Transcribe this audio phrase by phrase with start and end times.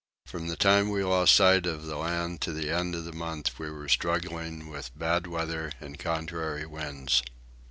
[0.25, 3.59] From the time we lost sight of the land to the end of the month
[3.59, 7.21] we were struggling with bad weather and contrary winds.